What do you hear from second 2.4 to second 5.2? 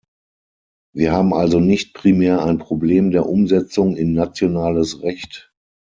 ein Problem der Umsetzung in nationales